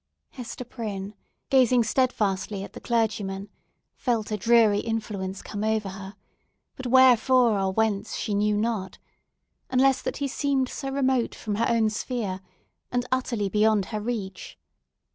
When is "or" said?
7.59-7.71